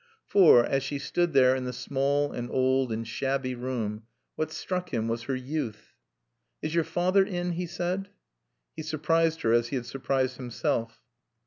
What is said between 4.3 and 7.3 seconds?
what struck him was her youth. "Is your father